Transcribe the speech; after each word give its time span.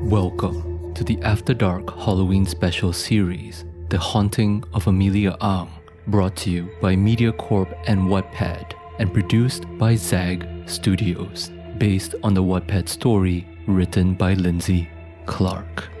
Welcome 0.00 0.92
to 0.94 1.04
the 1.04 1.18
After 1.22 1.54
Dark 1.54 1.96
Halloween 1.96 2.44
special 2.46 2.92
series, 2.92 3.64
The 3.88 3.98
Haunting 3.98 4.64
of 4.72 4.86
Amelia 4.86 5.36
Ang, 5.40 5.70
brought 6.08 6.36
to 6.38 6.50
you 6.50 6.70
by 6.80 6.96
MediaCorp 6.96 7.74
and 7.86 8.02
Wattpad, 8.02 8.74
and 8.98 9.12
produced 9.12 9.66
by 9.78 9.94
Zag 9.94 10.46
Studios, 10.66 11.50
based 11.78 12.14
on 12.22 12.34
the 12.34 12.42
Wattpad 12.42 12.88
story 12.88 13.46
written 13.66 14.14
by 14.14 14.34
Lindsey 14.34 14.88
Clarke. 15.26 15.93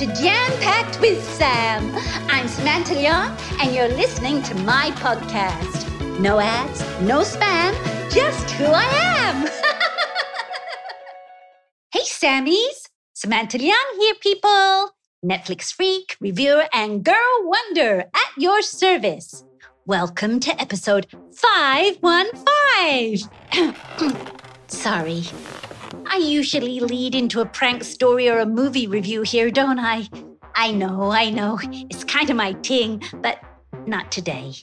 To 0.00 0.06
Jam 0.14 0.50
Packed 0.62 0.98
with 1.02 1.22
Sam. 1.34 1.94
I'm 2.30 2.48
Samantha 2.48 2.94
Leong, 2.94 3.38
and 3.60 3.74
you're 3.74 3.86
listening 3.86 4.42
to 4.44 4.54
my 4.60 4.92
podcast. 4.92 6.18
No 6.18 6.40
ads, 6.40 6.80
no 7.02 7.20
spam, 7.20 7.74
just 8.10 8.50
who 8.52 8.64
I 8.64 8.84
am. 9.18 9.42
hey, 11.92 12.00
Sammies. 12.00 12.88
Samantha 13.12 13.58
Leong 13.58 13.98
here, 13.98 14.14
people. 14.22 14.92
Netflix 15.22 15.70
freak, 15.70 16.16
reviewer, 16.18 16.64
and 16.72 17.04
girl 17.04 17.42
wonder 17.42 18.06
at 18.14 18.32
your 18.38 18.62
service. 18.62 19.44
Welcome 19.84 20.40
to 20.40 20.58
episode 20.58 21.08
515. 21.34 24.16
Sorry. 24.66 25.24
I 26.06 26.16
usually 26.16 26.80
lead 26.80 27.14
into 27.14 27.40
a 27.40 27.46
prank 27.46 27.84
story 27.84 28.28
or 28.28 28.38
a 28.38 28.46
movie 28.46 28.86
review 28.86 29.22
here, 29.22 29.50
don't 29.50 29.78
I? 29.78 30.08
I 30.54 30.72
know, 30.72 31.10
I 31.10 31.30
know. 31.30 31.58
It's 31.62 32.04
kind 32.04 32.28
of 32.30 32.36
my 32.36 32.52
thing, 32.54 33.02
but 33.22 33.40
not 33.86 34.10
today. 34.10 34.54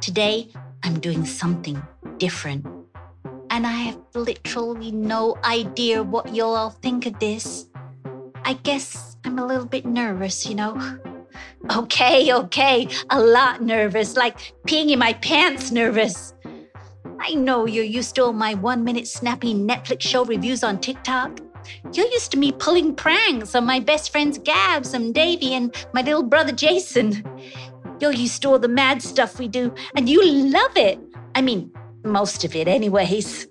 Today, 0.00 0.48
I'm 0.82 0.98
doing 1.00 1.24
something 1.24 1.82
different. 2.18 2.66
And 3.50 3.66
I 3.66 3.72
have 3.72 3.98
literally 4.14 4.90
no 4.90 5.36
idea 5.44 6.02
what 6.02 6.34
you'll 6.34 6.54
all 6.54 6.70
think 6.70 7.06
of 7.06 7.18
this. 7.18 7.68
I 8.44 8.54
guess 8.54 9.16
I'm 9.24 9.38
a 9.38 9.46
little 9.46 9.66
bit 9.66 9.84
nervous, 9.84 10.46
you 10.46 10.54
know? 10.54 10.98
Okay, 11.70 12.32
okay, 12.32 12.88
a 13.10 13.20
lot 13.20 13.62
nervous, 13.62 14.16
like 14.16 14.52
peeing 14.66 14.90
in 14.90 14.98
my 14.98 15.12
pants 15.14 15.70
nervous. 15.70 16.34
I 17.24 17.34
know 17.34 17.66
you're 17.66 17.84
used 17.84 18.16
to 18.16 18.24
all 18.24 18.32
my 18.32 18.54
one 18.54 18.82
minute 18.82 19.06
snappy 19.06 19.54
Netflix 19.54 20.00
show 20.00 20.24
reviews 20.24 20.64
on 20.64 20.80
TikTok. 20.80 21.38
You're 21.92 22.08
used 22.08 22.32
to 22.32 22.36
me 22.36 22.50
pulling 22.50 22.96
pranks 22.96 23.54
on 23.54 23.64
my 23.64 23.78
best 23.78 24.10
friends 24.10 24.38
Gabs 24.38 24.92
and 24.92 25.14
Davy 25.14 25.54
and 25.54 25.72
my 25.92 26.02
little 26.02 26.24
brother 26.24 26.50
Jason. 26.50 27.24
You're 28.00 28.10
used 28.12 28.42
to 28.42 28.48
all 28.48 28.58
the 28.58 28.66
mad 28.66 29.00
stuff 29.02 29.38
we 29.38 29.46
do, 29.46 29.72
and 29.94 30.08
you 30.08 30.20
love 30.50 30.76
it. 30.76 30.98
I 31.36 31.42
mean, 31.42 31.70
most 32.02 32.42
of 32.42 32.56
it, 32.56 32.66
anyways. 32.66 33.46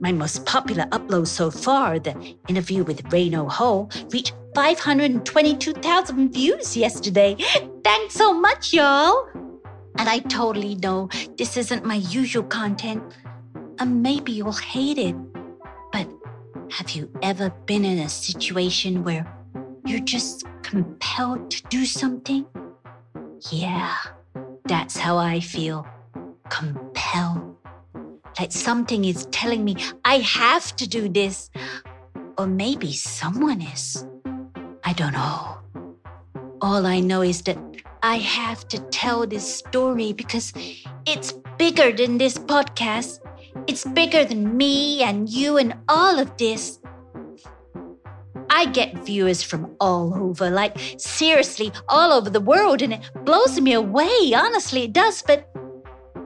My 0.00 0.10
most 0.10 0.46
popular 0.46 0.84
upload 0.84 1.26
so 1.26 1.50
far, 1.50 1.98
the 1.98 2.34
interview 2.48 2.82
with 2.82 3.02
Rayno 3.10 3.46
Ho, 3.52 3.90
reached 4.10 4.32
522,000 4.54 6.32
views 6.32 6.78
yesterday. 6.78 7.36
Thanks 7.84 8.14
so 8.14 8.32
much, 8.32 8.72
y'all. 8.72 9.28
And 9.98 10.08
I 10.08 10.18
totally 10.20 10.74
know 10.76 11.08
this 11.36 11.56
isn't 11.56 11.84
my 11.84 11.96
usual 11.96 12.42
content, 12.42 13.02
and 13.78 14.02
maybe 14.02 14.32
you'll 14.32 14.52
hate 14.52 14.98
it. 14.98 15.14
But 15.92 16.08
have 16.70 16.90
you 16.90 17.10
ever 17.22 17.50
been 17.66 17.84
in 17.84 17.98
a 17.98 18.08
situation 18.08 19.04
where 19.04 19.26
you're 19.84 20.00
just 20.00 20.44
compelled 20.62 21.50
to 21.50 21.62
do 21.68 21.84
something? 21.84 22.46
Yeah, 23.50 23.94
that's 24.64 24.96
how 24.96 25.18
I 25.18 25.40
feel. 25.40 25.86
Compelled. 26.48 27.56
Like 28.38 28.52
something 28.52 29.04
is 29.04 29.26
telling 29.26 29.64
me 29.64 29.76
I 30.04 30.18
have 30.18 30.74
to 30.76 30.88
do 30.88 31.08
this. 31.08 31.50
Or 32.38 32.46
maybe 32.46 32.92
someone 32.92 33.60
is. 33.60 34.06
I 34.84 34.94
don't 34.94 35.12
know. 35.12 35.58
All 36.62 36.86
I 36.86 37.00
know 37.00 37.22
is 37.22 37.42
that 37.42 37.58
I 38.04 38.16
have 38.16 38.66
to 38.68 38.80
tell 38.90 39.26
this 39.28 39.46
story 39.46 40.12
because 40.12 40.52
it's 41.06 41.32
bigger 41.56 41.92
than 41.92 42.18
this 42.18 42.36
podcast. 42.36 43.20
It's 43.68 43.84
bigger 43.84 44.24
than 44.24 44.56
me 44.56 45.02
and 45.04 45.28
you 45.28 45.56
and 45.56 45.74
all 45.88 46.18
of 46.18 46.36
this. 46.36 46.80
I 48.50 48.66
get 48.66 49.04
viewers 49.06 49.44
from 49.44 49.76
all 49.78 50.12
over, 50.14 50.50
like 50.50 50.76
seriously, 50.98 51.70
all 51.88 52.12
over 52.12 52.28
the 52.28 52.40
world, 52.40 52.82
and 52.82 52.94
it 52.94 53.00
blows 53.24 53.60
me 53.60 53.72
away. 53.72 54.34
Honestly, 54.34 54.82
it 54.82 54.92
does. 54.92 55.22
But 55.22 55.48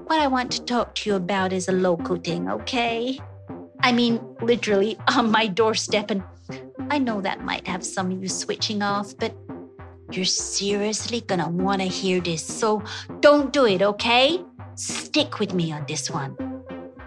what 0.07 0.19
I 0.19 0.29
want 0.29 0.51
to 0.53 0.65
talk 0.65 0.95
to 0.97 1.11
you 1.11 1.17
about 1.17 1.53
is 1.53 1.69
a 1.69 1.73
local 1.73 2.17
thing, 2.17 2.51
okay? 2.51 3.21
I 3.81 3.93
mean, 3.93 4.19
literally 4.41 4.97
on 5.15 5.31
my 5.31 5.47
doorstep. 5.47 6.11
And 6.11 6.23
I 6.91 6.99
know 6.99 7.21
that 7.21 7.45
might 7.45 7.67
have 7.69 7.85
some 7.85 8.11
of 8.11 8.23
you 8.23 8.29
switching 8.29 8.81
off, 8.81 9.15
but 9.19 9.37
you're 10.13 10.25
seriously 10.25 11.21
gonna 11.23 11.49
wanna 11.49 11.85
hear 11.85 12.21
this. 12.21 12.45
So 12.45 12.83
don't 13.21 13.53
do 13.53 13.67
it, 13.67 13.83
okay? 13.83 14.45
Stick 14.75 15.39
with 15.41 15.55
me 15.55 15.73
on 15.73 15.85
this 15.89 16.11
one. 16.11 16.37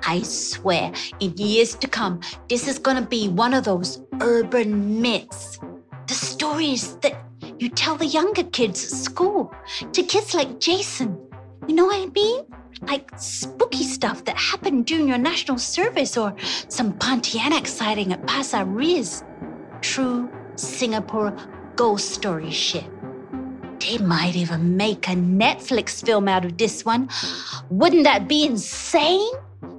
I 0.05 0.21
swear, 0.21 0.91
in 1.19 1.37
years 1.37 1.75
to 1.75 1.87
come, 1.87 2.21
this 2.47 2.67
is 2.67 2.79
gonna 2.79 3.05
be 3.05 3.27
one 3.27 3.53
of 3.53 3.63
those 3.63 4.01
urban 4.21 5.01
myths. 5.01 5.59
The 6.07 6.13
stories 6.13 6.95
that 6.97 7.23
you 7.59 7.69
tell 7.69 7.95
the 7.95 8.05
younger 8.05 8.43
kids 8.43 8.83
at 8.85 8.91
school, 8.91 9.53
to 9.91 10.03
kids 10.03 10.33
like 10.33 10.59
Jason. 10.59 11.19
You 11.67 11.75
know 11.75 11.85
what 11.85 12.01
I 12.01 12.07
mean? 12.07 12.45
Like 12.81 13.11
spooky 13.17 13.83
stuff 13.83 14.23
that 14.25 14.37
happened 14.37 14.85
during 14.85 15.07
your 15.07 15.17
national 15.17 15.57
service 15.57 16.17
or 16.17 16.33
some 16.69 16.93
Pontianak 16.93 17.67
sighting 17.67 18.13
at 18.13 18.25
Pasir 18.25 18.65
Ris. 18.65 19.23
True 19.81 20.29
Singapore 20.55 21.35
ghost 21.79 22.11
story 22.11 22.51
shit. 22.51 22.83
They 23.79 23.97
might 23.99 24.35
even 24.35 24.75
make 24.75 25.07
a 25.07 25.15
Netflix 25.15 26.05
film 26.05 26.27
out 26.27 26.43
of 26.43 26.57
this 26.57 26.83
one. 26.83 27.07
Wouldn't 27.69 28.03
that 28.03 28.27
be 28.27 28.45
insane? 28.45 29.31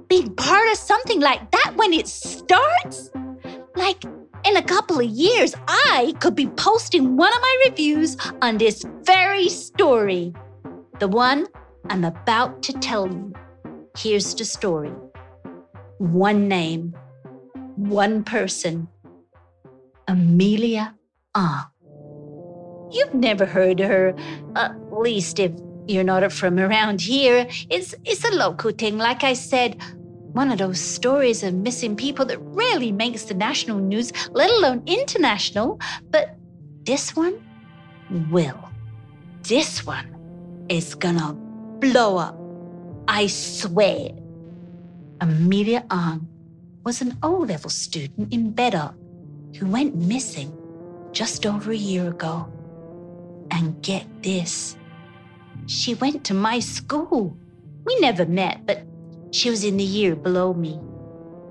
Being 0.07 0.33
part 0.33 0.67
of 0.71 0.77
something 0.77 1.19
like 1.19 1.51
that 1.51 1.73
when 1.75 1.93
it 1.93 2.07
starts? 2.07 3.11
Like, 3.75 4.03
in 4.43 4.57
a 4.57 4.63
couple 4.63 4.99
of 4.99 5.05
years, 5.05 5.53
I 5.67 6.15
could 6.19 6.33
be 6.35 6.47
posting 6.47 7.17
one 7.17 7.31
of 7.31 7.39
my 7.39 7.57
reviews 7.69 8.17
on 8.41 8.57
this 8.57 8.83
very 9.03 9.47
story. 9.47 10.33
The 10.97 11.07
one 11.07 11.45
I'm 11.91 12.03
about 12.03 12.63
to 12.63 12.73
tell 12.73 13.07
you. 13.07 13.31
Here's 13.95 14.33
the 14.33 14.45
story 14.45 14.93
one 15.99 16.47
name, 16.47 16.95
one 17.75 18.23
person 18.23 18.87
Amelia 20.07 20.95
Ah. 21.35 21.71
You've 22.91 23.13
never 23.13 23.45
heard 23.45 23.79
her, 23.79 24.13
at 24.55 24.75
least 24.91 25.39
if 25.39 25.51
you're 25.87 26.03
not 26.03 26.31
from 26.31 26.59
around 26.59 27.01
here. 27.01 27.47
It's, 27.69 27.95
it's 28.05 28.23
a 28.25 28.35
local 28.35 28.71
thing, 28.71 28.97
like 28.97 29.23
I 29.23 29.33
said. 29.33 29.81
One 30.33 30.51
of 30.51 30.59
those 30.59 30.79
stories 30.79 31.43
of 31.43 31.53
missing 31.53 31.95
people 31.95 32.25
that 32.25 32.39
rarely 32.39 32.91
makes 32.91 33.25
the 33.25 33.33
national 33.33 33.79
news, 33.79 34.13
let 34.31 34.49
alone 34.49 34.83
international. 34.85 35.79
But 36.09 36.37
this 36.85 37.15
one 37.15 37.41
will. 38.29 38.69
This 39.43 39.85
one 39.85 40.65
is 40.69 40.95
gonna 40.95 41.33
blow 41.79 42.17
up. 42.17 42.37
I 43.07 43.27
swear. 43.27 44.11
Amelia 45.19 45.85
Ang 45.91 46.27
was 46.85 47.01
an 47.01 47.17
O 47.21 47.31
level 47.31 47.69
student 47.69 48.33
in 48.33 48.53
Bedok 48.53 48.95
who 49.57 49.67
went 49.67 49.95
missing 49.95 50.51
just 51.11 51.45
over 51.45 51.71
a 51.71 51.75
year 51.75 52.09
ago. 52.09 52.51
And 53.51 53.81
get 53.83 54.05
this 54.23 54.75
she 55.65 55.93
went 55.95 56.23
to 56.25 56.33
my 56.33 56.59
school. 56.59 57.37
We 57.85 57.99
never 57.99 58.25
met, 58.25 58.65
but 58.65 58.83
she 59.31 59.49
was 59.49 59.63
in 59.63 59.77
the 59.77 59.83
year 59.83 60.15
below 60.15 60.53
me. 60.53 60.79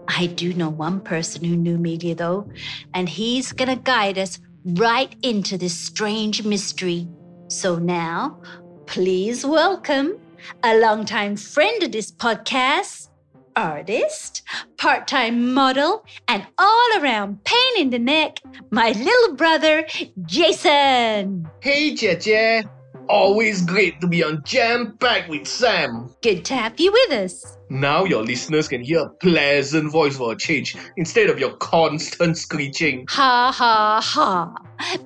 I 0.09 0.27
do 0.27 0.53
know 0.55 0.69
one 0.69 1.01
person 1.01 1.45
who 1.45 1.57
knew 1.57 1.77
Amelia, 1.77 2.15
though, 2.15 2.51
and 2.95 3.09
he's 3.09 3.53
gonna 3.53 3.77
guide 3.77 4.19
us 4.19 4.39
right 4.65 5.15
into 5.23 5.57
this 5.57 5.79
strange 5.79 6.45
mystery. 6.45 7.09
So 7.49 7.79
now, 7.79 8.41
please 8.87 9.47
welcome 9.47 10.19
a 10.63 10.77
longtime 10.79 11.37
friend 11.37 11.83
of 11.83 11.93
this 11.93 12.11
podcast, 12.11 13.09
artist, 13.57 14.43
part 14.77 15.07
time 15.07 15.53
model, 15.53 16.05
and 16.29 16.47
all 16.59 16.89
around 16.99 17.43
pain 17.45 17.73
in 17.79 17.91
the 17.91 17.99
neck, 17.99 18.41
my 18.71 18.93
little 18.93 19.37
brother, 19.37 19.87
Jason. 20.27 21.49
Hey, 21.61 21.95
Jeje. 21.95 22.69
Always 23.09 23.63
great 23.63 24.01
to 24.03 24.07
be 24.07 24.23
on 24.23 24.41
Jam 24.45 24.97
Pack 25.01 25.29
with 25.29 25.45
Sam. 25.45 26.15
Good 26.23 26.45
to 26.45 26.55
have 26.55 26.79
you 26.79 26.93
with 26.93 27.11
us. 27.11 27.59
Now 27.69 28.05
your 28.05 28.23
listeners 28.23 28.69
can 28.69 28.83
hear 28.83 29.01
a 29.01 29.09
pleasant 29.09 29.91
voice 29.91 30.17
for 30.17 30.33
a 30.33 30.37
change 30.37 30.77
instead 30.97 31.29
of 31.29 31.41
your 31.41 31.57
constant 31.57 32.39
screeching. 32.39 33.07
Ha 33.09 33.53
ha 33.53 34.01
ha. 34.01 34.55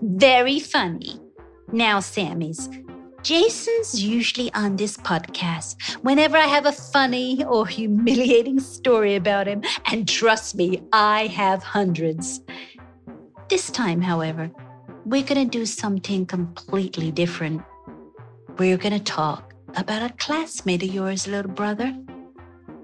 Very 0.02 0.60
funny. 0.60 1.18
Now, 1.72 2.00
Sammy's. 2.00 2.68
Jason's 3.24 4.04
usually 4.04 4.52
on 4.52 4.76
this 4.76 4.98
podcast 4.98 5.80
whenever 6.02 6.36
I 6.36 6.44
have 6.44 6.66
a 6.66 6.72
funny 6.72 7.42
or 7.42 7.66
humiliating 7.66 8.60
story 8.60 9.14
about 9.16 9.46
him. 9.46 9.62
And 9.86 10.06
trust 10.06 10.54
me, 10.54 10.82
I 10.92 11.28
have 11.28 11.62
hundreds. 11.62 12.42
This 13.48 13.70
time, 13.70 14.02
however, 14.02 14.50
we're 15.06 15.22
going 15.22 15.40
to 15.48 15.58
do 15.58 15.64
something 15.64 16.26
completely 16.26 17.10
different. 17.10 17.62
We're 18.58 18.76
going 18.76 18.92
to 18.92 19.02
talk 19.02 19.54
about 19.74 20.02
a 20.02 20.12
classmate 20.16 20.82
of 20.82 20.92
yours, 20.92 21.26
little 21.26 21.50
brother, 21.50 21.96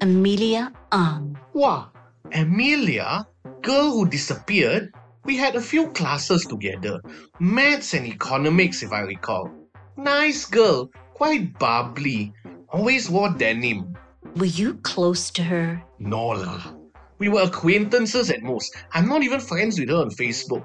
Amelia 0.00 0.72
Ang. 0.90 1.36
Wow, 1.52 1.92
Amelia, 2.32 3.26
girl 3.60 3.92
who 3.92 4.08
disappeared. 4.08 4.94
We 5.26 5.36
had 5.36 5.54
a 5.54 5.60
few 5.60 5.88
classes 5.88 6.46
together, 6.46 7.02
maths 7.38 7.92
and 7.92 8.06
economics, 8.06 8.82
if 8.82 8.90
I 8.90 9.00
recall. 9.00 9.59
Nice 10.00 10.46
girl, 10.46 10.90
quite 11.12 11.58
bubbly, 11.58 12.32
always 12.72 13.10
wore 13.10 13.28
denim. 13.36 13.98
Were 14.34 14.46
you 14.46 14.80
close 14.80 15.30
to 15.32 15.42
her? 15.42 15.84
No 15.98 16.28
lah. 16.28 16.72
We 17.18 17.28
were 17.28 17.42
acquaintances 17.42 18.30
at 18.30 18.42
most. 18.42 18.74
I'm 18.94 19.06
not 19.06 19.22
even 19.22 19.40
friends 19.40 19.78
with 19.78 19.90
her 19.90 20.00
on 20.00 20.08
Facebook. 20.08 20.64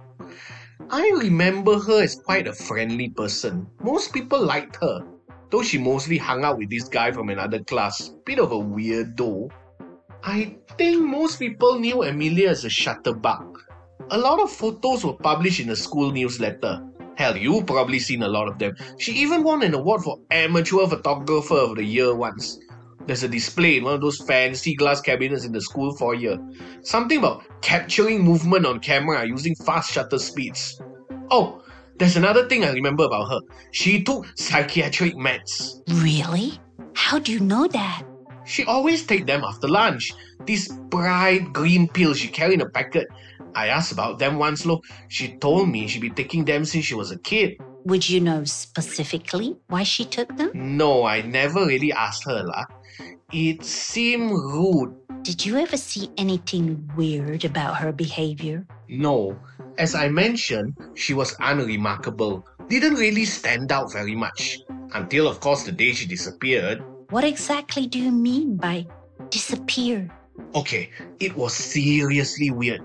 I 0.89 1.11
remember 1.19 1.77
her 1.77 2.01
as 2.01 2.15
quite 2.15 2.47
a 2.47 2.53
friendly 2.53 3.09
person. 3.09 3.67
Most 3.83 4.13
people 4.13 4.39
liked 4.39 4.77
her, 4.79 5.03
though 5.51 5.63
she 5.63 5.79
mostly 5.79 6.17
hung 6.17 6.45
out 6.45 6.57
with 6.57 6.69
this 6.69 6.87
guy 6.87 7.11
from 7.11 7.27
another 7.27 7.59
class. 7.59 8.15
Bit 8.23 8.39
of 8.39 8.53
a 8.53 8.55
weirdo. 8.55 9.51
I 10.23 10.55
think 10.77 11.03
most 11.03 11.39
people 11.39 11.77
knew 11.77 12.03
Amelia 12.03 12.51
as 12.51 12.63
a 12.63 12.69
shutterbug. 12.69 13.57
A 14.11 14.17
lot 14.17 14.39
of 14.39 14.49
photos 14.49 15.03
were 15.03 15.19
published 15.19 15.59
in 15.59 15.67
the 15.67 15.75
school 15.75 16.11
newsletter. 16.11 16.87
Hell, 17.17 17.37
you've 17.37 17.65
probably 17.65 17.99
seen 17.99 18.23
a 18.23 18.27
lot 18.27 18.47
of 18.47 18.59
them. 18.59 18.75
She 18.99 19.13
even 19.13 19.43
won 19.43 19.63
an 19.63 19.73
award 19.73 20.03
for 20.03 20.19
Amateur 20.31 20.85
Photographer 20.87 21.55
of 21.55 21.75
the 21.75 21.83
Year 21.83 22.13
once. 22.15 22.59
There's 23.07 23.23
a 23.23 23.27
display 23.27 23.77
in 23.77 23.83
one 23.83 23.93
of 23.93 24.01
those 24.01 24.17
fancy 24.17 24.75
glass 24.75 24.99
cabinets 24.99 25.45
in 25.45 25.51
the 25.51 25.61
school 25.61 25.95
foyer. 25.95 26.37
Something 26.81 27.19
about 27.19 27.43
capturing 27.61 28.23
movement 28.23 28.65
on 28.65 28.79
camera 28.79 29.25
using 29.25 29.55
fast 29.55 29.91
shutter 29.91 30.17
speeds. 30.17 30.81
Oh, 31.29 31.61
there's 31.97 32.17
another 32.17 32.49
thing 32.49 32.63
I 32.63 32.71
remember 32.71 33.03
about 33.03 33.29
her. 33.29 33.39
She 33.71 34.03
took 34.03 34.25
psychiatric 34.37 35.15
meds. 35.15 35.81
Really? 36.03 36.59
How 36.93 37.19
do 37.19 37.31
you 37.31 37.39
know 37.39 37.67
that? 37.67 38.03
She 38.45 38.63
always 38.65 39.05
take 39.05 39.25
them 39.25 39.43
after 39.43 39.67
lunch. 39.67 40.13
These 40.45 40.69
bright 40.89 41.51
green 41.51 41.87
pills 41.87 42.19
she 42.19 42.27
carry 42.27 42.53
in 42.53 42.61
a 42.61 42.69
packet. 42.69 43.07
I 43.55 43.67
asked 43.67 43.91
about 43.91 44.19
them 44.19 44.37
once, 44.37 44.65
lo. 44.65 44.81
She 45.07 45.37
told 45.37 45.69
me 45.69 45.87
she'd 45.87 46.01
been 46.01 46.13
taking 46.13 46.45
them 46.45 46.65
since 46.65 46.85
she 46.85 46.93
was 46.93 47.11
a 47.11 47.17
kid. 47.17 47.57
Would 47.85 48.09
you 48.09 48.19
know 48.19 48.43
specifically 48.43 49.55
why 49.67 49.83
she 49.83 50.05
took 50.05 50.35
them? 50.37 50.51
No, 50.53 51.05
I 51.05 51.21
never 51.21 51.65
really 51.65 51.93
asked 51.93 52.25
her, 52.25 52.43
lah. 52.43 52.65
It 53.31 53.63
seemed 53.63 54.31
rude. 54.31 54.93
Did 55.23 55.45
you 55.45 55.57
ever 55.57 55.77
see 55.77 56.09
anything 56.17 56.89
weird 56.95 57.45
about 57.45 57.77
her 57.77 57.91
behavior? 57.91 58.65
No. 58.89 59.37
As 59.77 59.95
I 59.95 60.09
mentioned, 60.09 60.77
she 60.93 61.13
was 61.13 61.35
unremarkable. 61.39 62.45
Didn't 62.69 62.95
really 62.95 63.25
stand 63.25 63.71
out 63.71 63.91
very 63.91 64.15
much. 64.15 64.59
Until, 64.93 65.27
of 65.27 65.39
course, 65.39 65.63
the 65.63 65.71
day 65.71 65.93
she 65.93 66.05
disappeared. 66.05 66.83
What 67.09 67.23
exactly 67.23 67.85
do 67.85 67.99
you 67.99 68.11
mean 68.11 68.57
by 68.57 68.87
disappear? 69.29 70.09
Okay, 70.55 70.89
it 71.19 71.35
was 71.35 71.53
seriously 71.53 72.49
weird. 72.49 72.81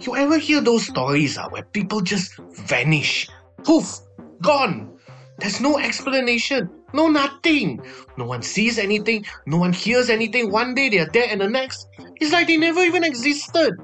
You 0.00 0.16
ever 0.16 0.36
hear 0.38 0.60
those 0.60 0.86
stories 0.86 1.38
uh, 1.38 1.48
where 1.48 1.62
people 1.62 2.02
just 2.02 2.36
vanish? 2.68 3.28
Poof! 3.62 4.00
Gone! 4.42 4.98
There's 5.38 5.60
no 5.60 5.78
explanation, 5.78 6.68
no 6.92 7.08
nothing. 7.08 7.80
No 8.18 8.26
one 8.26 8.42
sees 8.42 8.78
anything, 8.78 9.24
no 9.46 9.56
one 9.56 9.72
hears 9.72 10.10
anything. 10.10 10.50
One 10.52 10.74
day 10.74 10.90
they 10.90 10.98
are 10.98 11.10
there, 11.10 11.26
and 11.30 11.40
the 11.40 11.48
next, 11.48 11.88
it's 12.20 12.32
like 12.32 12.46
they 12.46 12.58
never 12.58 12.80
even 12.80 13.02
existed. 13.02 13.74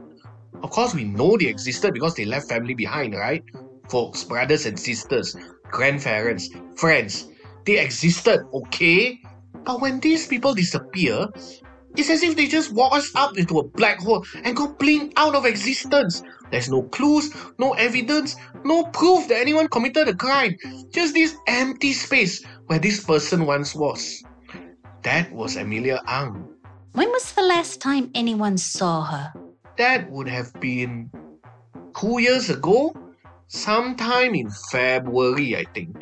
Of 0.63 0.71
course, 0.71 0.95
we 0.95 1.05
know 1.05 1.39
they 1.39 1.47
existed 1.47 1.95
because 1.95 2.15
they 2.15 2.27
left 2.27 2.49
family 2.49 2.75
behind, 2.75 3.15
right? 3.15 3.43
Folks, 3.89 4.25
brothers 4.25 4.67
and 4.67 4.79
sisters, 4.79 5.35
grandparents, 5.71 6.51
friends. 6.77 7.29
They 7.65 7.79
existed, 7.79 8.41
okay? 8.53 9.19
But 9.65 9.81
when 9.81 10.01
these 10.01 10.27
people 10.27 10.55
disappear, 10.55 11.29
it's 11.97 12.11
as 12.11 12.23
if 12.23 12.37
they 12.37 12.47
just 12.47 12.73
walk 12.73 12.93
us 12.95 13.11
up 13.15 13.37
into 13.37 13.59
a 13.59 13.69
black 13.69 14.01
hole 14.01 14.25
and 14.45 14.57
go 14.57 14.69
blink 14.69 15.13
out 15.17 15.35
of 15.35 15.45
existence. 15.45 16.23
There's 16.51 16.69
no 16.69 16.83
clues, 16.85 17.35
no 17.59 17.73
evidence, 17.75 18.37
no 18.65 18.85
proof 18.85 19.29
that 19.29 19.41
anyone 19.41 19.69
committed 19.69 20.09
a 20.09 20.15
crime. 20.15 20.57
Just 20.91 21.15
this 21.15 21.37
empty 21.47 21.93
space 21.93 22.45
where 22.67 22.79
this 22.79 23.05
person 23.05 23.47
once 23.47 23.75
was. 23.75 24.23
That 25.03 25.33
was 25.33 25.57
Amelia 25.57 26.01
Ang. 26.07 26.47
When 26.93 27.09
was 27.09 27.33
the 27.33 27.43
last 27.43 27.81
time 27.81 28.11
anyone 28.15 28.59
saw 28.59 29.05
her? 29.05 29.33
That 29.79 30.11
would 30.11 30.29
have 30.29 30.53
been 30.61 31.11
two 31.99 32.21
years 32.21 32.51
ago, 32.51 32.95
sometime 33.49 34.35
in 34.35 34.51
February, 34.71 35.57
I 35.57 35.65
think. 35.75 35.97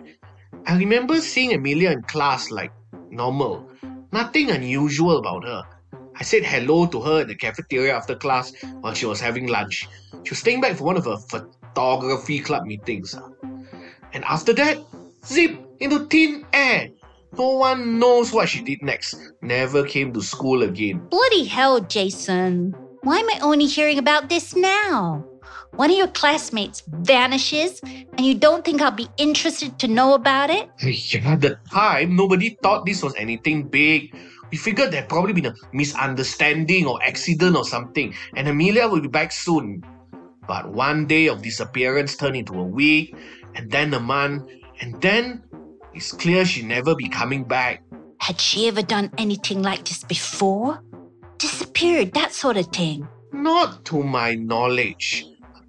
I 0.67 0.77
remember 0.77 1.21
seeing 1.21 1.55
Amelia 1.55 1.91
in 1.91 2.03
class 2.03 2.51
like 2.51 2.73
normal. 3.19 3.69
Nothing 4.13 4.51
unusual 4.51 5.19
about 5.19 5.45
her. 5.45 5.63
I 6.17 6.23
said 6.25 6.45
hello 6.45 6.87
to 6.87 7.01
her 7.03 7.21
in 7.23 7.29
the 7.29 7.35
cafeteria 7.35 7.95
after 7.95 8.15
class 8.15 8.53
while 8.81 8.95
she 8.95 9.07
was 9.07 9.21
having 9.21 9.47
lunch. 9.47 9.87
She 10.25 10.31
was 10.31 10.39
staying 10.39 10.63
back 10.63 10.77
for 10.77 10.85
one 10.85 10.97
of 10.97 11.05
her 11.05 11.19
photography 11.19 12.39
club 12.41 12.65
meetings. 12.65 13.15
And 14.15 14.25
after 14.25 14.53
that, 14.55 14.79
zip 15.27 15.59
into 15.81 16.07
thin 16.07 16.47
air. 16.53 16.89
No 17.37 17.51
one 17.59 17.99
knows 17.99 18.33
what 18.33 18.49
she 18.49 18.63
did 18.63 18.83
next. 18.83 19.15
Never 19.43 19.85
came 19.85 20.13
to 20.15 20.23
school 20.23 20.63
again. 20.63 21.07
Bloody 21.11 21.45
hell, 21.45 21.81
Jason. 21.81 22.75
Why 23.03 23.19
am 23.19 23.31
I 23.31 23.39
only 23.43 23.67
hearing 23.67 23.99
about 23.99 24.29
this 24.29 24.57
now? 24.57 25.25
One 25.79 25.93
of 25.93 25.97
your 25.97 26.09
classmates 26.09 26.83
vanishes 26.89 27.81
and 27.85 28.27
you 28.27 28.35
don't 28.35 28.65
think 28.65 28.83
I'll 28.83 28.91
be 28.91 29.07
interested 29.17 29.79
to 29.79 29.87
know 29.87 30.15
about 30.15 30.51
it? 30.51 30.69
Yeah, 30.83 31.31
at 31.31 31.41
the 31.41 31.57
time, 31.71 32.17
nobody 32.17 32.59
thought 32.65 32.85
this 32.85 33.01
was 33.01 33.15
anything 33.15 33.69
big. 33.69 34.13
We 34.51 34.59
figured 34.59 34.91
there'd 34.91 35.09
probably 35.09 35.35
been 35.35 35.47
a 35.47 35.55
misunderstanding 35.73 36.85
or 36.85 37.01
accident 37.05 37.55
or 37.55 37.65
something, 37.65 38.13
and 38.35 38.49
Amelia 38.49 38.89
will 38.89 39.01
be 39.01 39.07
back 39.07 39.31
soon. 39.31 39.85
But 40.49 40.69
one 40.69 41.07
day 41.07 41.29
of 41.29 41.43
disappearance 41.43 42.17
turned 42.17 42.35
into 42.35 42.59
a 42.59 42.65
week, 42.65 43.15
and 43.55 43.71
then 43.71 43.95
a 43.95 44.01
month, 44.01 44.51
and 44.81 45.01
then 45.01 45.45
it's 45.95 46.11
clear 46.11 46.45
she'd 46.45 46.65
never 46.65 46.97
be 46.97 47.09
coming 47.09 47.45
back. 47.45 47.85
Had 48.19 48.41
she 48.41 48.67
ever 48.67 48.83
done 48.83 49.13
anything 49.17 49.63
like 49.63 49.85
this 49.85 50.03
before? 50.03 50.83
Disappeared, 51.39 52.15
that 52.15 52.33
sort 52.33 52.57
of 52.57 52.67
thing. 52.75 53.07
Not 53.33 53.85
to 53.85 54.03
my 54.03 54.35
knowledge. 54.35 55.25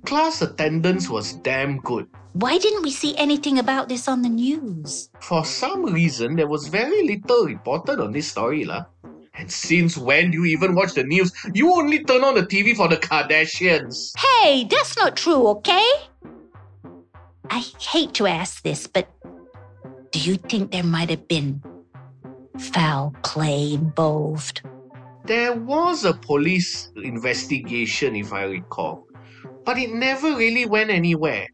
Class 0.05 0.41
attendance 0.41 1.09
was 1.09 1.33
damn 1.33 1.79
good. 1.79 2.07
Why 2.33 2.57
didn't 2.57 2.83
we 2.83 2.91
see 2.91 3.17
anything 3.17 3.59
about 3.59 3.89
this 3.89 4.07
on 4.07 4.21
the 4.21 4.29
news? 4.29 5.09
For 5.19 5.43
some 5.43 5.85
reason, 5.85 6.35
there 6.35 6.47
was 6.47 6.67
very 6.67 7.03
little 7.03 7.45
reported 7.45 7.99
on 7.99 8.11
this 8.11 8.29
story, 8.31 8.65
lah. 8.65 8.85
And 9.33 9.51
since 9.51 9.97
when 9.97 10.31
do 10.31 10.37
you 10.37 10.45
even 10.45 10.75
watch 10.75 10.93
the 10.93 11.03
news? 11.03 11.31
You 11.53 11.73
only 11.73 12.03
turn 12.03 12.23
on 12.23 12.35
the 12.35 12.43
TV 12.43 12.75
for 12.75 12.87
the 12.87 12.97
Kardashians. 12.97 14.11
Hey, 14.17 14.65
that's 14.65 14.97
not 14.97 15.15
true, 15.15 15.47
okay? 15.47 15.87
I 17.49 17.63
hate 17.79 18.13
to 18.15 18.27
ask 18.27 18.63
this, 18.63 18.85
but 18.85 19.09
do 20.11 20.19
you 20.19 20.35
think 20.35 20.71
there 20.71 20.83
might 20.83 21.09
have 21.09 21.27
been 21.27 21.63
foul 22.57 23.15
play 23.23 23.73
involved? 23.73 24.61
There 25.25 25.53
was 25.53 26.05
a 26.05 26.13
police 26.13 26.89
investigation, 26.95 28.15
if 28.15 28.33
I 28.33 28.43
recall, 28.43 29.07
but 29.65 29.77
it 29.77 29.91
never 29.91 30.35
really 30.35 30.65
went 30.65 30.89
anywhere. 30.89 31.47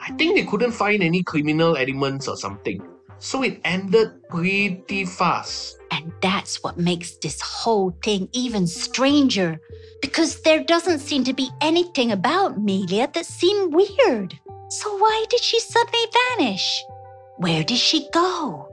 I 0.00 0.12
think 0.12 0.36
they 0.36 0.44
couldn't 0.44 0.72
find 0.72 1.02
any 1.02 1.22
criminal 1.22 1.76
elements 1.76 2.28
or 2.28 2.36
something. 2.36 2.82
So 3.18 3.42
it 3.42 3.60
ended 3.64 4.28
pretty 4.28 5.06
fast. 5.06 5.78
And 5.90 6.12
that's 6.20 6.62
what 6.62 6.76
makes 6.76 7.16
this 7.18 7.40
whole 7.40 7.96
thing 8.02 8.28
even 8.32 8.66
stranger. 8.66 9.58
Because 10.02 10.42
there 10.42 10.62
doesn't 10.62 10.98
seem 10.98 11.24
to 11.24 11.32
be 11.32 11.48
anything 11.60 12.12
about 12.12 12.60
Melia 12.60 13.08
that 13.14 13.24
seemed 13.24 13.72
weird. 13.72 14.38
So 14.68 14.96
why 14.98 15.24
did 15.30 15.40
she 15.40 15.58
suddenly 15.60 16.06
vanish? 16.38 16.84
Where 17.38 17.64
did 17.64 17.78
she 17.78 18.08
go? 18.12 18.68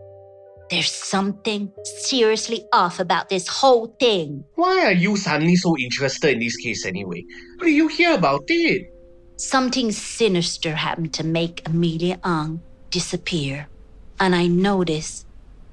There's 0.71 0.89
something 0.89 1.69
seriously 1.83 2.63
off 2.71 3.01
about 3.01 3.27
this 3.27 3.45
whole 3.45 3.87
thing. 3.99 4.45
Why 4.55 4.85
are 4.85 4.93
you 4.93 5.17
suddenly 5.17 5.57
so 5.57 5.77
interested 5.77 6.31
in 6.31 6.39
this 6.39 6.55
case 6.55 6.85
anyway? 6.85 7.25
What 7.57 7.65
did 7.65 7.75
you 7.75 7.89
hear 7.89 8.13
about 8.13 8.45
it? 8.47 8.87
Something 9.35 9.91
sinister 9.91 10.73
happened 10.73 11.13
to 11.15 11.25
make 11.25 11.67
Amelia 11.67 12.21
Ang 12.23 12.61
disappear. 12.89 13.67
And 14.17 14.33
I 14.33 14.47
know 14.47 14.85
this 14.85 15.25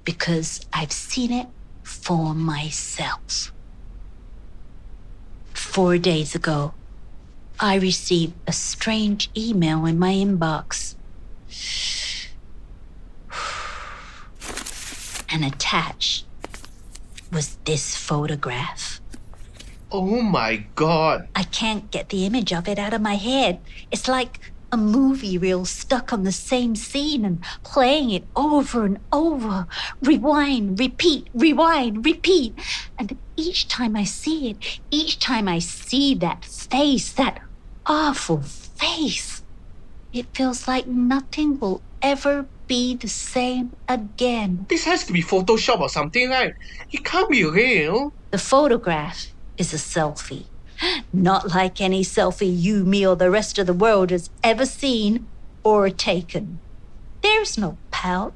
because 0.02 0.66
I've 0.72 0.90
seen 0.90 1.32
it 1.32 1.46
for 1.84 2.34
myself. 2.34 3.52
Four 5.54 5.98
days 5.98 6.34
ago, 6.34 6.74
I 7.60 7.76
received 7.76 8.34
a 8.48 8.52
strange 8.52 9.30
email 9.36 9.86
in 9.86 9.96
my 9.96 10.12
inbox. 10.12 10.96
And 15.30 15.44
attached 15.44 16.24
was 17.32 17.56
this 17.64 17.96
photograph. 17.96 19.00
Oh 19.90 20.22
my 20.22 20.64
god. 20.74 21.28
I 21.34 21.44
can't 21.44 21.90
get 21.90 22.08
the 22.08 22.26
image 22.26 22.52
of 22.52 22.68
it 22.68 22.78
out 22.78 22.94
of 22.94 23.00
my 23.00 23.14
head. 23.14 23.60
It's 23.90 24.08
like 24.08 24.40
a 24.70 24.76
movie 24.76 25.38
reel 25.38 25.64
stuck 25.64 26.12
on 26.12 26.24
the 26.24 26.32
same 26.32 26.76
scene 26.76 27.24
and 27.24 27.42
playing 27.62 28.10
it 28.10 28.24
over 28.36 28.84
and 28.84 28.98
over. 29.12 29.66
Rewind, 30.02 30.78
repeat, 30.78 31.28
rewind, 31.32 32.04
repeat. 32.04 32.54
And 32.98 33.16
each 33.36 33.68
time 33.68 33.96
I 33.96 34.04
see 34.04 34.50
it, 34.50 34.80
each 34.90 35.18
time 35.18 35.48
I 35.48 35.58
see 35.58 36.14
that 36.16 36.44
face, 36.44 37.12
that 37.12 37.40
awful 37.86 38.42
face, 38.42 39.42
it 40.12 40.26
feels 40.34 40.68
like 40.68 40.86
nothing 40.86 41.58
will 41.58 41.80
ever 42.02 42.46
be 42.68 42.94
the 42.94 43.08
same 43.08 43.72
again. 43.88 44.66
This 44.68 44.84
has 44.84 45.04
to 45.04 45.12
be 45.12 45.22
Photoshop 45.22 45.80
or 45.80 45.88
something, 45.88 46.28
right? 46.30 46.54
It 46.92 47.04
can't 47.04 47.30
be 47.30 47.44
real. 47.44 48.12
The 48.30 48.38
photograph 48.38 49.28
is 49.56 49.72
a 49.72 49.76
selfie. 49.76 50.44
Not 51.12 51.54
like 51.54 51.80
any 51.80 52.02
selfie 52.04 52.54
you, 52.54 52.84
me, 52.84 53.06
or 53.06 53.16
the 53.16 53.30
rest 53.30 53.58
of 53.58 53.66
the 53.66 53.72
world 53.72 54.10
has 54.10 54.30
ever 54.44 54.66
seen 54.66 55.26
or 55.64 55.90
taken. 55.90 56.60
There's 57.22 57.58
no 57.58 57.78
pout, 57.90 58.32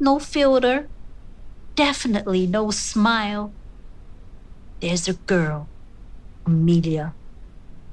no 0.00 0.18
filter, 0.18 0.88
definitely 1.76 2.46
no 2.46 2.70
smile. 2.70 3.52
There's 4.80 5.06
a 5.06 5.14
girl, 5.14 5.68
Amelia, 6.44 7.14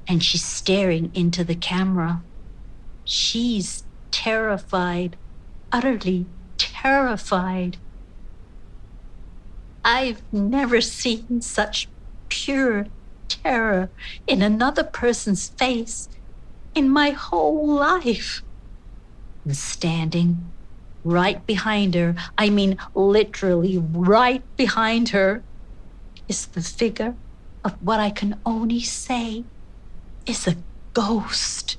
and 0.07 0.23
she's 0.23 0.43
staring 0.43 1.11
into 1.13 1.43
the 1.43 1.55
camera. 1.55 2.23
She's 3.05 3.83
terrified, 4.11 5.15
utterly 5.71 6.25
terrified. 6.57 7.77
I've 9.83 10.21
never 10.31 10.81
seen 10.81 11.41
such 11.41 11.87
pure 12.29 12.87
terror 13.27 13.89
in 14.27 14.41
another 14.41 14.83
person's 14.83 15.49
face 15.49 16.09
in 16.75 16.89
my 16.89 17.11
whole 17.11 17.67
life. 17.67 18.43
And 19.45 19.55
standing 19.55 20.51
right 21.03 21.45
behind 21.45 21.95
her, 21.95 22.15
I 22.37 22.49
mean 22.49 22.77
literally 22.93 23.77
right 23.77 24.43
behind 24.57 25.09
her, 25.09 25.43
is 26.27 26.45
the 26.45 26.61
figure 26.61 27.15
of 27.63 27.81
what 27.81 27.99
I 27.99 28.11
can 28.11 28.39
only 28.45 28.81
say 28.81 29.43
is 30.25 30.47
a 30.47 30.57
ghost. 30.93 31.77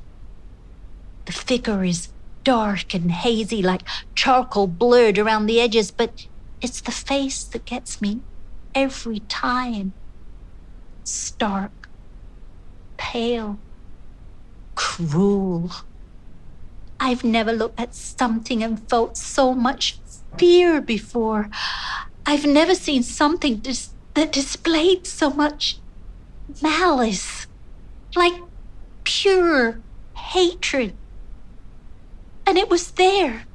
The 1.26 1.32
figure 1.32 1.84
is 1.84 2.08
dark 2.44 2.94
and 2.94 3.10
hazy, 3.10 3.62
like 3.62 3.82
charcoal 4.14 4.66
blurred 4.66 5.18
around 5.18 5.46
the 5.46 5.60
edges, 5.60 5.90
but 5.90 6.26
it's 6.60 6.80
the 6.80 6.92
face 6.92 7.44
that 7.44 7.64
gets 7.64 8.00
me 8.00 8.20
every 8.74 9.20
time 9.20 9.92
stark, 11.04 11.88
pale, 12.96 13.58
cruel. 14.74 15.70
I've 16.98 17.24
never 17.24 17.52
looked 17.52 17.80
at 17.80 17.94
something 17.94 18.62
and 18.62 18.88
felt 18.88 19.16
so 19.16 19.54
much 19.54 19.98
fear 20.36 20.80
before. 20.80 21.48
I've 22.26 22.46
never 22.46 22.74
seen 22.74 23.02
something 23.02 23.56
dis- 23.56 23.94
that 24.14 24.32
displayed 24.32 25.06
so 25.06 25.30
much 25.30 25.78
malice, 26.62 27.46
like 28.14 28.34
pure 29.04 29.80
hatred. 30.14 30.94
And 32.50 32.58
it 32.58 32.68
was 32.68 32.90
there, 32.90 33.46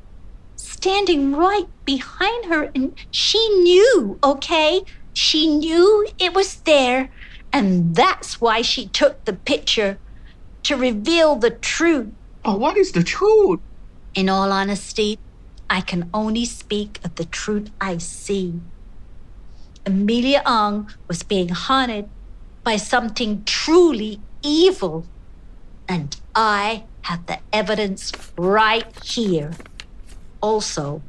standing 0.55 1.35
right 1.35 1.67
behind 1.83 2.45
her, 2.45 2.71
and 2.73 2.97
she 3.11 3.45
knew, 3.49 4.17
okay? 4.23 4.83
She 5.11 5.49
knew 5.49 6.07
it 6.17 6.33
was 6.33 6.61
there, 6.61 7.09
and 7.51 7.93
that's 7.93 8.39
why 8.39 8.61
she 8.61 8.87
took 8.87 9.25
the 9.25 9.33
picture 9.33 9.99
to 10.63 10.77
reveal 10.77 11.35
the 11.35 11.49
truth. 11.49 12.13
Oh, 12.45 12.55
what 12.55 12.77
is 12.77 12.93
the 12.93 13.03
truth? 13.03 13.59
In 14.13 14.29
all 14.29 14.49
honesty, 14.49 15.19
I 15.69 15.81
can 15.81 16.09
only 16.13 16.45
speak 16.45 17.01
of 17.03 17.15
the 17.15 17.25
truth 17.25 17.71
I 17.81 17.97
see. 17.97 18.61
Amelia 19.85 20.41
Ang 20.45 20.89
was 21.09 21.21
being 21.21 21.49
haunted 21.49 22.07
by 22.63 22.77
something 22.77 23.43
truly 23.43 24.21
evil. 24.41 25.05
And 25.85 26.15
I 26.33 26.85
have 27.05 27.25
the 27.27 27.37
evidence 27.53 28.11
right 28.35 28.89
here. 29.05 29.51
Also, 30.41 31.01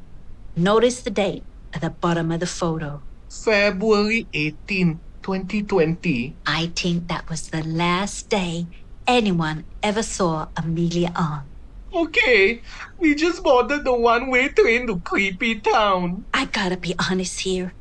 notice 0.55 1.01
the 1.01 1.09
date 1.09 1.43
at 1.73 1.81
the 1.81 1.89
bottom 1.89 2.31
of 2.31 2.39
the 2.39 2.45
photo. 2.45 3.01
February 3.29 4.27
18, 4.33 4.99
2020. 5.23 6.35
I 6.45 6.71
think 6.75 7.07
that 7.07 7.27
was 7.29 7.49
the 7.49 7.63
last 7.63 8.29
day 8.29 8.67
anyone 9.07 9.65
ever 9.81 10.03
saw 10.03 10.47
Amelia 10.55 11.11
Ang. 11.17 11.49
Okay, 11.91 12.61
we 12.99 13.15
just 13.15 13.41
boarded 13.41 13.83
the 13.83 13.93
one-way 13.93 14.49
train 14.49 14.85
to 14.85 14.99
Creepy 14.99 15.59
Town. 15.59 16.25
I 16.31 16.45
gotta 16.45 16.77
be 16.77 16.93
honest 17.09 17.39
here. 17.41 17.73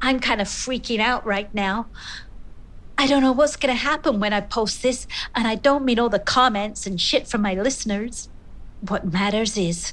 I'm 0.00 0.20
kind 0.20 0.40
of 0.40 0.46
freaking 0.46 1.00
out 1.00 1.26
right 1.26 1.52
now. 1.52 1.86
I 2.98 3.06
don't 3.06 3.22
know 3.22 3.32
what's 3.32 3.56
gonna 3.56 3.74
happen 3.74 4.20
when 4.20 4.32
I 4.32 4.40
post 4.40 4.82
this, 4.82 5.06
and 5.34 5.46
I 5.46 5.54
don't 5.54 5.84
mean 5.84 5.98
all 5.98 6.08
the 6.08 6.18
comments 6.18 6.86
and 6.86 7.00
shit 7.00 7.28
from 7.28 7.42
my 7.42 7.54
listeners. 7.54 8.28
What 8.80 9.12
matters 9.12 9.58
is 9.58 9.92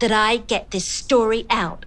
that 0.00 0.12
I 0.12 0.36
get 0.36 0.70
this 0.70 0.84
story 0.84 1.46
out. 1.48 1.86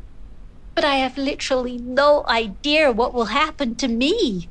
But 0.73 0.83
I 0.83 0.95
have 0.95 1.17
literally 1.17 1.77
no 1.77 2.25
idea 2.27 2.91
what 2.91 3.13
will 3.13 3.25
happen 3.25 3.75
to 3.75 3.87
me. 3.87 4.49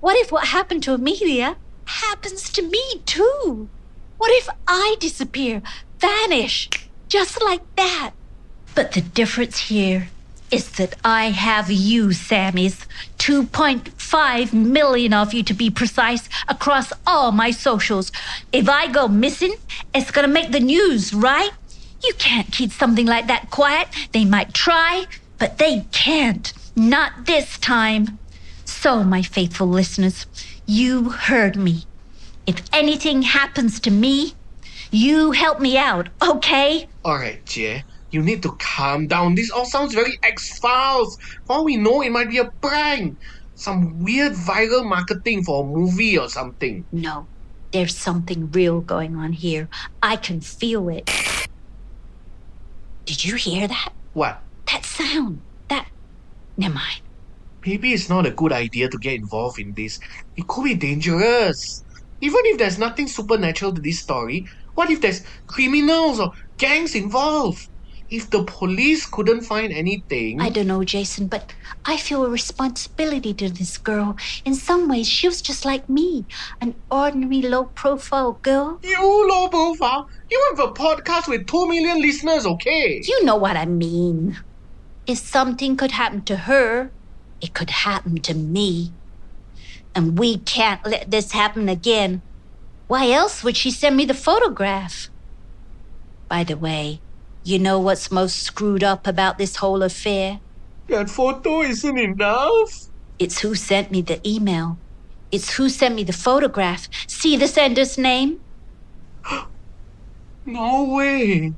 What 0.00 0.16
if 0.16 0.32
what 0.32 0.48
happened 0.48 0.82
to 0.84 0.94
Amelia 0.94 1.56
happens 1.84 2.50
to 2.50 2.62
me 2.62 3.02
too? 3.06 3.68
What 4.18 4.30
if 4.32 4.48
I 4.66 4.96
disappear, 4.98 5.62
vanish, 6.00 6.68
just 7.08 7.42
like 7.42 7.62
that? 7.76 8.10
But 8.74 8.92
the 8.92 9.00
difference 9.00 9.58
here 9.68 10.08
is 10.50 10.70
that 10.72 10.94
I 11.04 11.30
have 11.30 11.70
you, 11.70 12.08
Sammys. 12.08 12.86
2.5 13.18 14.52
million 14.52 15.12
of 15.12 15.34
you 15.34 15.42
to 15.42 15.54
be 15.54 15.70
precise 15.70 16.28
across 16.48 16.92
all 17.06 17.32
my 17.32 17.50
socials. 17.50 18.10
If 18.52 18.68
I 18.68 18.86
go 18.86 19.08
missing, 19.08 19.54
it's 19.94 20.10
gonna 20.10 20.28
make 20.28 20.52
the 20.52 20.60
news, 20.60 21.12
right? 21.12 21.50
You 22.02 22.14
can't 22.18 22.50
keep 22.52 22.72
something 22.72 23.06
like 23.06 23.26
that 23.26 23.50
quiet. 23.50 23.88
They 24.12 24.24
might 24.24 24.54
try, 24.54 25.06
but 25.38 25.58
they 25.58 25.86
can't. 25.92 26.52
Not 26.76 27.26
this 27.26 27.58
time. 27.58 28.18
So, 28.64 29.02
my 29.02 29.22
faithful 29.22 29.66
listeners, 29.66 30.26
you 30.66 31.10
heard 31.10 31.56
me. 31.56 31.84
If 32.46 32.62
anything 32.72 33.22
happens 33.22 33.80
to 33.80 33.90
me, 33.90 34.34
you 34.90 35.32
help 35.32 35.60
me 35.60 35.76
out, 35.76 36.08
okay? 36.22 36.88
Alright, 37.04 37.44
Jie, 37.44 37.82
you 38.10 38.22
need 38.22 38.42
to 38.42 38.52
calm 38.58 39.06
down. 39.06 39.34
This 39.34 39.50
all 39.50 39.64
sounds 39.64 39.94
very 39.94 40.18
X-Files. 40.22 41.18
For 41.44 41.56
all 41.56 41.64
we 41.64 41.76
know, 41.76 42.02
it 42.02 42.10
might 42.10 42.30
be 42.30 42.38
a 42.38 42.50
prank. 42.62 43.18
Some 43.54 44.02
weird 44.02 44.32
viral 44.32 44.86
marketing 44.86 45.44
for 45.44 45.64
a 45.64 45.66
movie 45.66 46.16
or 46.16 46.28
something. 46.28 46.84
No, 46.92 47.26
there's 47.72 47.96
something 47.96 48.50
real 48.52 48.80
going 48.80 49.16
on 49.16 49.32
here. 49.32 49.68
I 50.02 50.16
can 50.16 50.40
feel 50.40 50.88
it. 50.88 51.10
Did 53.04 53.24
you 53.24 53.34
hear 53.36 53.66
that? 53.66 53.92
What? 54.12 54.42
That 54.70 54.84
sound. 54.84 55.40
That. 55.68 55.88
Never 56.56 56.74
mind. 56.74 57.00
Maybe 57.66 57.92
it's 57.92 58.08
not 58.08 58.26
a 58.26 58.30
good 58.30 58.52
idea 58.52 58.88
to 58.88 58.98
get 58.98 59.14
involved 59.14 59.58
in 59.58 59.74
this. 59.74 59.98
It 60.36 60.46
could 60.46 60.64
be 60.64 60.74
dangerous. 60.74 61.84
Even 62.20 62.40
if 62.44 62.58
there's 62.58 62.78
nothing 62.78 63.08
supernatural 63.08 63.72
to 63.72 63.80
this 63.80 64.00
story, 64.00 64.46
what 64.74 64.90
if 64.90 65.00
there's 65.00 65.24
criminals 65.46 66.20
or 66.20 66.32
gangs 66.56 66.94
involved? 66.94 67.68
If 68.10 68.30
the 68.30 68.42
police 68.44 69.04
couldn't 69.04 69.42
find 69.42 69.70
anything. 69.70 70.40
I 70.40 70.48
don't 70.48 70.66
know, 70.66 70.82
Jason, 70.82 71.26
but 71.26 71.52
I 71.84 71.98
feel 71.98 72.24
a 72.24 72.30
responsibility 72.30 73.34
to 73.34 73.50
this 73.50 73.76
girl. 73.76 74.16
In 74.46 74.54
some 74.54 74.88
ways, 74.88 75.06
she 75.06 75.28
was 75.28 75.42
just 75.42 75.66
like 75.66 75.88
me 75.90 76.24
an 76.60 76.74
ordinary 76.90 77.42
low 77.42 77.64
profile 77.64 78.32
girl. 78.42 78.80
You 78.82 79.28
low 79.28 79.48
profile? 79.48 80.08
You 80.30 80.42
have 80.50 80.70
a 80.70 80.72
podcast 80.72 81.28
with 81.28 81.46
2 81.46 81.68
million 81.68 82.00
listeners, 82.00 82.46
okay? 82.46 83.02
You 83.04 83.24
know 83.24 83.36
what 83.36 83.56
I 83.56 83.66
mean. 83.66 84.38
If 85.06 85.18
something 85.18 85.76
could 85.76 85.92
happen 85.92 86.22
to 86.24 86.36
her, 86.48 86.90
it 87.42 87.52
could 87.52 87.70
happen 87.70 88.20
to 88.22 88.34
me. 88.34 88.92
And 89.94 90.18
we 90.18 90.38
can't 90.38 90.84
let 90.86 91.10
this 91.10 91.32
happen 91.32 91.68
again. 91.68 92.22
Why 92.86 93.10
else 93.10 93.44
would 93.44 93.56
she 93.56 93.70
send 93.70 93.96
me 93.96 94.06
the 94.06 94.14
photograph? 94.14 95.08
By 96.28 96.44
the 96.44 96.56
way, 96.56 97.00
you 97.48 97.58
know 97.58 97.78
what's 97.78 98.10
most 98.10 98.42
screwed 98.42 98.84
up 98.84 99.06
about 99.06 99.38
this 99.38 99.56
whole 99.56 99.82
affair? 99.82 100.40
That 100.88 101.08
photo 101.08 101.62
isn't 101.62 101.98
enough. 101.98 102.88
It's 103.18 103.40
who 103.40 103.54
sent 103.54 103.90
me 103.90 104.02
the 104.02 104.20
email. 104.28 104.78
It's 105.32 105.56
who 105.56 105.68
sent 105.68 105.94
me 105.94 106.04
the 106.04 106.12
photograph. 106.12 106.88
See 107.06 107.36
the 107.36 107.48
sender's 107.48 107.98
name? 107.98 108.40
No 110.46 110.84
way. 110.84 111.52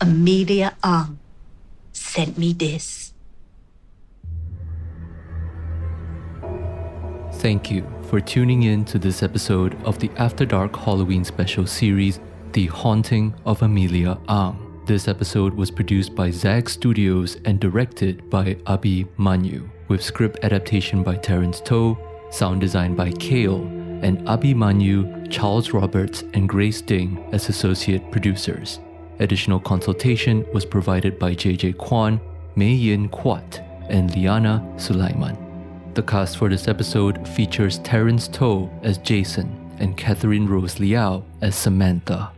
Amelia 0.00 0.76
Ang. 0.82 1.20
sent 1.92 2.36
me 2.36 2.52
this. 2.52 3.12
Thank 7.34 7.70
you 7.70 7.86
for 8.10 8.20
tuning 8.20 8.64
in 8.64 8.84
to 8.86 8.98
this 8.98 9.22
episode 9.22 9.80
of 9.84 10.00
the 10.00 10.10
After 10.16 10.44
Dark 10.44 10.74
Halloween 10.74 11.24
special 11.24 11.66
series, 11.66 12.18
The 12.56 12.68
Haunting 12.68 13.34
of 13.44 13.60
Amelia 13.60 14.16
Ang. 14.30 14.80
This 14.86 15.08
episode 15.08 15.52
was 15.52 15.70
produced 15.70 16.14
by 16.14 16.30
Zag 16.30 16.70
Studios 16.70 17.36
and 17.44 17.60
directed 17.60 18.30
by 18.30 18.56
Abi 18.64 19.04
Manyu, 19.18 19.68
with 19.88 20.02
script 20.02 20.38
adaptation 20.42 21.02
by 21.02 21.16
Terence 21.16 21.60
Toh, 21.60 21.98
sound 22.30 22.62
design 22.62 22.94
by 22.94 23.10
Kael, 23.10 23.60
and 24.02 24.26
Abi 24.26 24.54
Manyu, 24.54 25.30
Charles 25.30 25.74
Roberts, 25.74 26.24
and 26.32 26.48
Grace 26.48 26.80
Ding 26.80 27.22
as 27.30 27.50
associate 27.50 28.10
producers. 28.10 28.80
Additional 29.18 29.60
consultation 29.60 30.42
was 30.54 30.64
provided 30.64 31.18
by 31.18 31.34
JJ 31.34 31.76
Kwan, 31.76 32.18
Mei 32.54 32.72
Yin 32.72 33.10
Khuat, 33.10 33.62
and 33.90 34.08
Liyana 34.12 34.80
Sulaiman. 34.80 35.36
The 35.92 36.02
cast 36.02 36.38
for 36.38 36.48
this 36.48 36.68
episode 36.68 37.28
features 37.28 37.80
Terence 37.80 38.26
Toh 38.28 38.70
as 38.82 38.96
Jason 38.96 39.74
and 39.78 39.94
Catherine 39.98 40.48
Rose 40.48 40.76
Leyow 40.76 41.22
as 41.42 41.54
Samantha. 41.54 42.32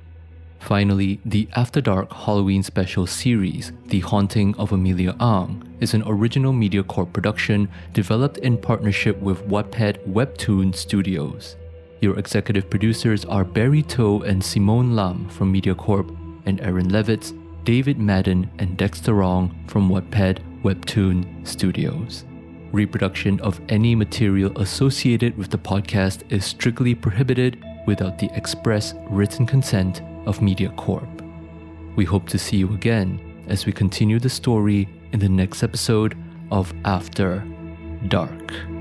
Finally, 0.60 1.20
the 1.24 1.48
After 1.54 1.80
Dark 1.80 2.12
Halloween 2.12 2.62
special 2.62 3.06
series, 3.06 3.72
The 3.86 4.00
Haunting 4.00 4.54
of 4.56 4.72
Amelia 4.72 5.14
Ang, 5.20 5.62
is 5.80 5.94
an 5.94 6.02
original 6.06 6.52
MediaCorp 6.52 7.12
production 7.12 7.68
developed 7.92 8.38
in 8.38 8.58
partnership 8.58 9.18
with 9.20 9.46
Wattpad 9.48 10.06
Webtoon 10.08 10.74
Studios. 10.74 11.56
Your 12.00 12.18
executive 12.18 12.68
producers 12.68 13.24
are 13.24 13.44
Barry 13.44 13.82
Toa 13.82 14.20
and 14.22 14.44
Simone 14.44 14.94
Lum 14.94 15.28
from 15.28 15.52
MediaCorp, 15.52 16.14
and 16.46 16.60
Aron 16.60 16.88
Levitz, 16.90 17.32
David 17.64 17.98
Madden, 17.98 18.50
and 18.58 18.76
Dexter 18.76 19.22
Ong 19.22 19.54
from 19.68 19.88
Wattpad 19.88 20.40
Webtoon 20.62 21.46
Studios. 21.46 22.24
Reproduction 22.72 23.40
of 23.40 23.60
any 23.68 23.94
material 23.94 24.58
associated 24.60 25.36
with 25.38 25.50
the 25.50 25.58
podcast 25.58 26.30
is 26.30 26.44
strictly 26.44 26.94
prohibited 26.94 27.64
without 27.86 28.18
the 28.18 28.30
express 28.34 28.94
written 29.08 29.46
consent 29.46 30.02
of 30.28 30.38
MediaCorp. 30.38 31.24
We 31.96 32.04
hope 32.04 32.28
to 32.28 32.38
see 32.38 32.58
you 32.58 32.72
again 32.74 33.18
as 33.48 33.66
we 33.66 33.72
continue 33.72 34.20
the 34.20 34.28
story 34.28 34.88
in 35.12 35.18
the 35.18 35.28
next 35.28 35.62
episode 35.62 36.16
of 36.52 36.72
After 36.84 37.42
Dark. 38.08 38.77